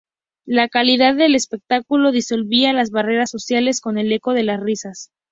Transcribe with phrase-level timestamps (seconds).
[0.47, 5.11] La calidad del espectáculo disolvía las barreras sociales con el eco de las risas.